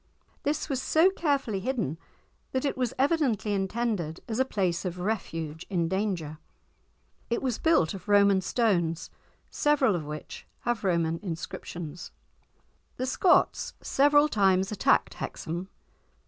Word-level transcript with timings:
This 0.41 0.67
was 0.67 0.81
so 0.81 1.11
carefully 1.11 1.59
hidden 1.59 1.99
that 2.53 2.65
it 2.65 2.75
was 2.75 2.91
evidently 2.97 3.53
intended 3.53 4.19
as 4.27 4.39
a 4.39 4.45
place 4.45 4.83
of 4.83 4.97
refuge 4.97 5.63
in 5.69 5.87
danger. 5.87 6.39
It 7.29 7.43
was 7.43 7.59
built 7.59 7.93
of 7.93 8.07
Roman 8.09 8.41
stones, 8.41 9.11
several 9.51 9.95
of 9.95 10.03
which 10.05 10.47
have 10.61 10.83
Roman 10.83 11.19
inscriptions. 11.21 12.09
The 12.97 13.05
Scots 13.05 13.73
several 13.83 14.27
times 14.27 14.71
attacked 14.71 15.13
Hexham. 15.13 15.69